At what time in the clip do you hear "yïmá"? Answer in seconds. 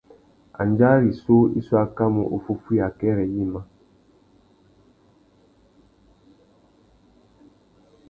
3.33-3.61